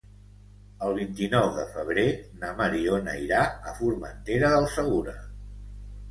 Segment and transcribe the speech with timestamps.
[0.85, 2.05] El vint-i-nou de febrer
[2.43, 3.41] na Mariona irà
[3.73, 5.15] a Formentera del Segura.